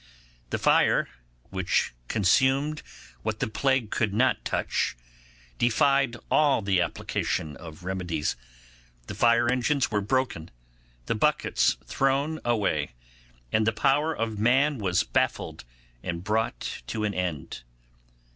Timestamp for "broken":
10.01-10.49